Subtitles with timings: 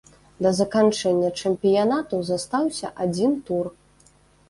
[0.45, 3.75] Да заканчэння чэмпіянату застаўся адзін тур.